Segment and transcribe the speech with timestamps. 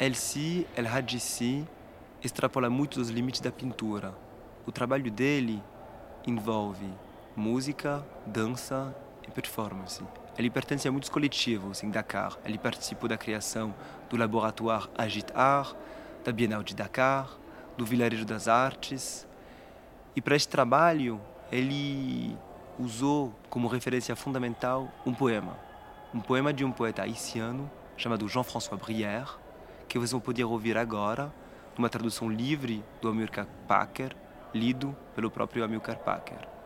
[0.00, 1.66] Elsie El Hadjissi
[2.22, 4.14] extrapola muito os limites da pintura.
[4.64, 5.60] O trabalho dele
[6.24, 6.86] envolve
[7.34, 8.94] música, dança
[9.26, 10.00] e performance.
[10.38, 12.38] Ele pertence a muitos coletivos em Dakar.
[12.44, 13.74] Ele participou da criação
[14.08, 15.74] do Laboratoire Agit Art,
[16.24, 17.36] da Bienal de Dakar,
[17.76, 19.26] do Vilarejo das Artes.
[20.14, 21.20] E para este trabalho,
[21.50, 22.38] ele
[22.78, 25.58] usou como referência fundamental um poema.
[26.14, 29.36] Um poema de um poeta haitiano chamado Jean-François Brière,
[29.88, 31.32] que vocês vão poder ouvir agora,
[31.76, 34.14] numa tradução livre do Amilcar Packer,
[34.54, 36.57] lido pelo próprio Amilcar Packer.